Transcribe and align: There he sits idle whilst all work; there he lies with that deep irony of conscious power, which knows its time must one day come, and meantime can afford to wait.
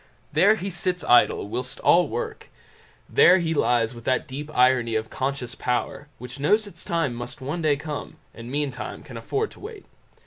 There 0.33 0.55
he 0.55 0.71
sits 0.71 1.03
idle 1.03 1.47
whilst 1.47 1.79
all 1.81 2.07
work; 2.07 2.49
there 3.07 3.37
he 3.37 3.53
lies 3.53 3.93
with 3.93 4.03
that 4.05 4.27
deep 4.27 4.49
irony 4.57 4.95
of 4.95 5.11
conscious 5.11 5.53
power, 5.53 6.07
which 6.17 6.39
knows 6.39 6.65
its 6.65 6.83
time 6.83 7.13
must 7.13 7.39
one 7.39 7.61
day 7.61 7.75
come, 7.75 8.15
and 8.33 8.49
meantime 8.49 9.03
can 9.03 9.15
afford 9.15 9.51
to 9.51 9.59
wait. 9.59 9.85